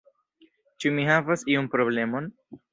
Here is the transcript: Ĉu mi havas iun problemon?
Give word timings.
Ĉu 0.85 0.93
mi 0.95 1.05
havas 1.11 1.45
iun 1.55 1.71
problemon? 1.77 2.35